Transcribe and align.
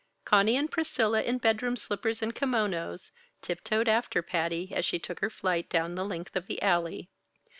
Conny 0.25 0.57
and 0.57 0.71
Priscilla, 0.71 1.21
in 1.21 1.37
bedroom 1.37 1.75
slippers 1.75 2.23
and 2.23 2.33
kimonos, 2.33 3.11
tiptoed 3.43 3.87
after 3.87 4.23
Patty 4.23 4.73
as 4.73 4.83
she 4.83 4.97
took 4.97 5.19
her 5.19 5.29
flight 5.29 5.69
down 5.69 5.93
the 5.93 6.03
length 6.03 6.35
of 6.35 6.47
the 6.47 6.59
Alley. 6.59 7.11